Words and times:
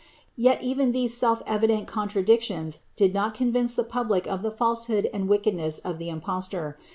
Yet 0.35 0.63
even 0.63 0.93
these 0.93 1.15
self 1.15 1.43
evident 1.45 1.85
contradictious 1.85 2.79
did 2.95 3.13
not 3.13 3.35
convince 3.35 3.75
the 3.75 3.83
public 3.83 4.25
of 4.25 4.41
the 4.41 4.49
falsehood 4.49 5.07
and 5.13 5.29
wickedness 5.29 5.77
of 5.77 5.99
the 5.99 6.09
impostor. 6.09 6.75